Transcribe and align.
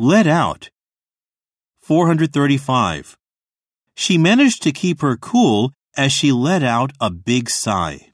Let 0.00 0.28
out. 0.28 0.70
435. 1.80 3.16
She 3.96 4.16
managed 4.16 4.62
to 4.62 4.70
keep 4.70 5.00
her 5.00 5.16
cool 5.16 5.72
as 5.96 6.12
she 6.12 6.30
let 6.30 6.62
out 6.62 6.92
a 7.00 7.10
big 7.10 7.50
sigh. 7.50 8.12